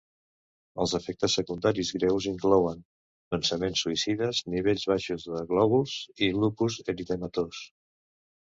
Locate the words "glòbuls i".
5.55-6.33